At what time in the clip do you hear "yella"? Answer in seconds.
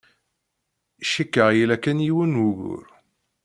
1.57-1.75